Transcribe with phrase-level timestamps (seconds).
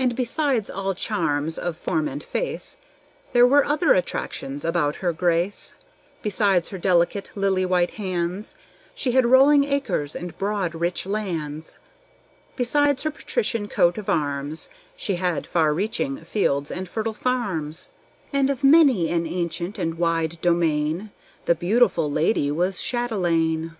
[0.00, 2.78] And besides all charms of form and face,
[3.32, 5.76] There were other attractions about Her Grace;
[6.22, 8.56] Besides her delicate, lily white hands,
[8.96, 11.78] She had rolling acres and broad, rich lands;
[12.56, 17.90] Besides her patrician coat of arms, She had far reaching forests and fertile farms;
[18.32, 21.12] And of many an ancient and wide domain
[21.46, 23.76] The beautiful lady was châtelaine.